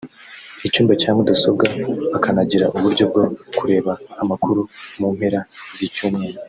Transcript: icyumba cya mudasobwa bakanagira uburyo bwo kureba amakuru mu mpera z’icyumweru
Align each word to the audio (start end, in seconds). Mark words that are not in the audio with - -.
icyumba 0.67 0.93
cya 1.01 1.11
mudasobwa 1.17 1.65
bakanagira 2.11 2.65
uburyo 2.77 3.03
bwo 3.11 3.23
kureba 3.57 3.91
amakuru 4.21 4.61
mu 4.99 5.07
mpera 5.15 5.39
z’icyumweru 5.75 6.39